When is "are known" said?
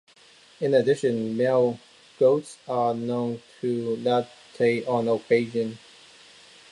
2.67-3.39